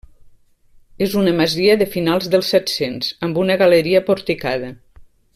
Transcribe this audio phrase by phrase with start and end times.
[1.07, 4.73] És una masia de finals del set-cents, amb una galeria porticada.